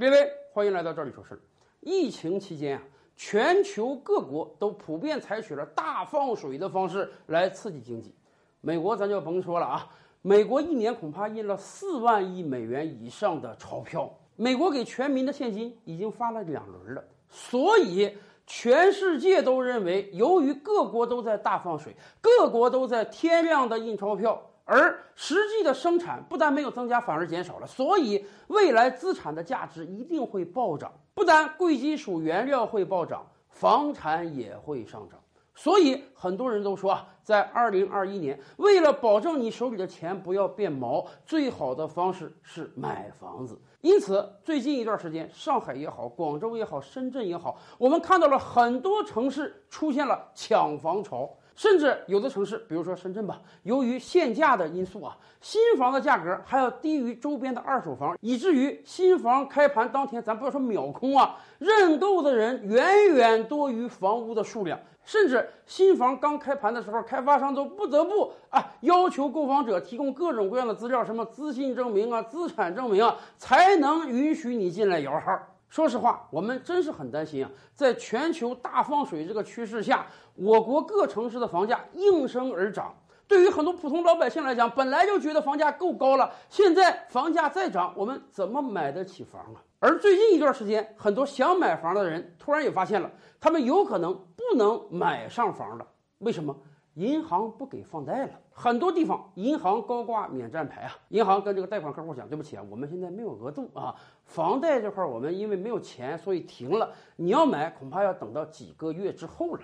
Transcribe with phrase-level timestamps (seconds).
[0.00, 1.40] 列位，欢迎来到这里说事儿。
[1.80, 2.82] 疫情期间啊，
[3.18, 8.14] 全球各国都普遍采取了大放水的方式来刺激经济。
[8.62, 9.86] 美国咱就甭说了啊，
[10.22, 14.10] 美国一年恐怕印了四万亿美元以上的钞票。
[14.36, 24.49] 美国给全民的现金已经发了两轮了，所以全世界都认为，由于各国都在大放水，各国都在天量的印钞票。
[24.72, 30.92] 而实际的生产不但没有增加，反而减少了，所以未来资产的价值一定会暴涨。
[31.12, 35.18] 不但贵金属原料会暴涨，房产也会上涨。
[35.56, 43.60] 所以很多人都说啊，在二零二一年，为了保证你手里的钱不要变毛，最好的方式是买房子。
[43.80, 51.28] 因此，最近一段时间，上海也好，广州也好，深圳也好，我们看到了很多城市出现了抢房潮。
[51.54, 64.78] 甚至有的城市，比如说深圳吧，由于限价的因素啊，新房的价格还要低于周边的二手房，以至于新房开盘当天，咱不要说秒空啊，认购的人远远多于房屋的数量。
[65.02, 75.49] 甚至新房刚开盘的时候，开发商都不得不啊要求购房者提供各种各样的资料，什么资信证明啊、资产证明啊，才能允许你进来摇号。
[75.70, 77.50] 说实话，我们真是很担心啊！
[77.72, 80.04] 在全球大放水这个趋势下，
[80.34, 82.92] 我国各城市的房价应声而涨。
[83.28, 89.62] 对于很多普通老百姓来讲，本来就觉得房价够高了，现在房价再涨，我们怎么买得起房啊？
[89.78, 95.86] 而最近一段时间，很多想买房的人突然也发现了，他们有可能不能买上房了。
[96.18, 96.54] 为什么？
[97.00, 100.92] 银行不给放贷了，很多地方银行高挂免战牌啊。
[101.08, 106.92] 银行跟这个贷款客户讲：“对不起啊，我们现在没有额度啊，房贷这块我们因为没有钱，所以停了。
[107.16, 109.62] 你要买，恐怕要等到几个月之后了。”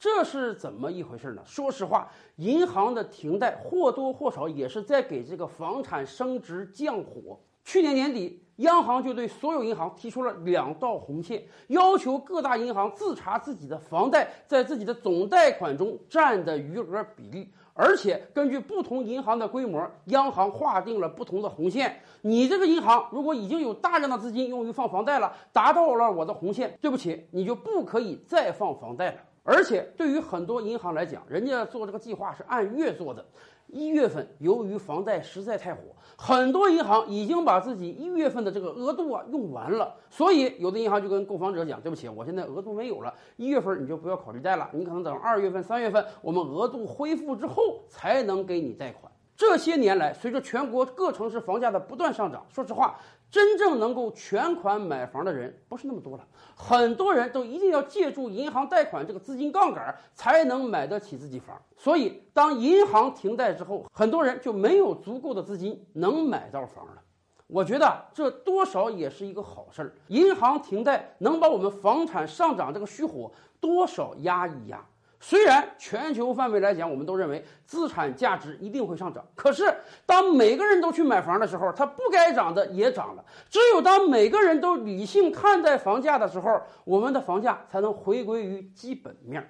[0.00, 1.42] 这是怎么一回事呢？
[1.44, 7.38] 说实话，银行的停贷或多或少也是在给这个房产升值降火。
[7.70, 22.00] 去年年底，央行就对所有银行提出了两道红线，要求各大银行自查自己的房贷在自己的总贷款中占的余额比例，而且根据不同银行的规模，央行划定了不同的红线。
[22.22, 29.18] 你这个银行如果已经有大量的资金用于放房贷了，达到了我的红线，对不起，你就不可以再放房贷了。
[29.42, 33.24] 而且对于很多银行来讲，人家做这个计划是按月做的。
[33.72, 35.80] 一月份由于房贷实在太火，
[36.16, 56.28] 很多银行已经把自己一月份的这个额度啊用完了，所以有的银行就跟购房者讲：“对不起，我现在额度没有了，一月份你就不要考虑贷了，你可能等二月份、三月份我们额度恢复之后才能给你贷款。”这些年来，随着全国各城市房价的不断上涨，说实话，真正能够全款买房的人不是那么多了。
[56.54, 61.58] 很多人都一定要借助银行贷款这个资金杠杆才能买得起自己房。
[61.74, 67.00] 所以，当银行停贷之后，很多人就没有足够的资金能买到房了。
[67.46, 69.94] 我觉得这多少也是一个好事儿。
[70.08, 74.84] 银行停贷能把我们房产上涨这个虚火多少压一压。
[75.22, 79.72] 虽然全球范围来讲，我们都认为资产价值一定会上涨，可是
[80.06, 83.24] 当每个人都去买房的时候，它不该涨的也涨了。
[83.50, 89.46] 只有当每个人都理性看待房价的时候，我们的房价才能回归于基本面。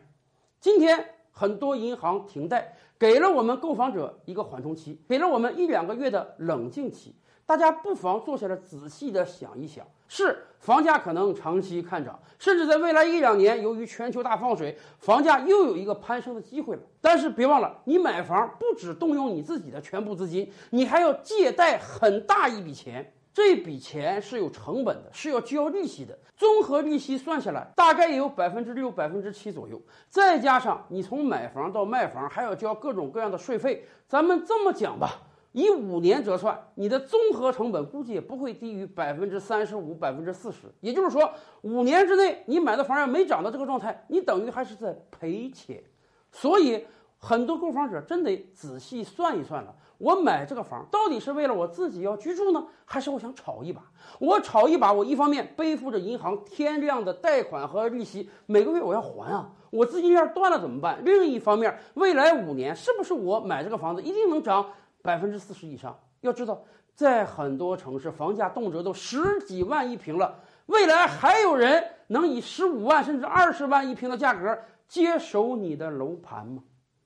[0.60, 7.16] 今天很多银行停贷，给了我们购房者一个缓冲期，给了我们一两个月的冷静期。
[7.47, 16.83] 大家不妨坐下来仔细的想一想：是房价可能长期看涨，甚至在未来一两年，由于全球大放水，房价又有一个攀升的机会了。
[17.00, 26.18] 但是别忘了，你买房不只动用你自己的全部资金，你还要借贷很大一笔钱，这笔钱是有成本的，是要交利息的。
[26.36, 29.80] 综合利息算下来，大概也有百分之六、百分之七左右。
[30.08, 33.86] 再加上你从买房到卖房，还要交各种各样的税费。
[34.08, 35.22] 咱们这么讲吧。
[35.52, 40.72] 以五年折算，你的综合成本估计也不会低于百分之三十五、百分之四十。
[40.80, 41.28] 也就是说，
[41.62, 45.82] 五年之内你买的房要没涨到这个状态，你等于还是在赔钱。
[46.30, 46.86] 所以，
[47.19, 53.83] 很多购房者真得仔细算一算了：我买这个房到底是为了我自己要居住呢，还是我想炒一把？
[54.19, 61.05] 我炒一把，我一方面背负着银行天量的贷款和利息，每个月我要还啊，我资金链断了怎么办？
[61.05, 64.67] 另一方面，未来五年是不是我买这个房子一定能涨？
[65.02, 66.64] 百分之四十以上，要知道，
[66.94, 70.41] 在很多城市，房价动辄都十几万一平了。
[70.67, 74.58] 未来还有人能以十五万甚至二十万一平的价格
[74.88, 76.62] 接手你的楼盘吗？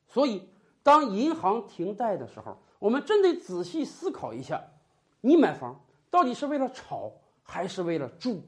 [0.07, 0.49] 所以，
[0.85, 4.63] 当银行停贷的时候，我们真得仔细思考一下：
[5.23, 7.11] 你买房到底是为了炒，
[7.43, 8.43] 还是为了住？